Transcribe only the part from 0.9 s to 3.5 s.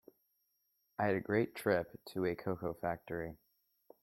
I had a great trip to a cocoa factory.